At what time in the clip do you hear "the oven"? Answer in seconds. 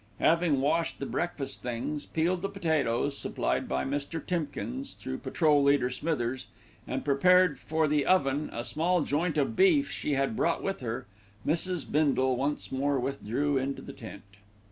7.87-8.49